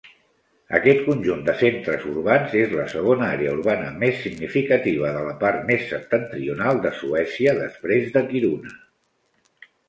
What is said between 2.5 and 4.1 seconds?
és la segona àrea urbana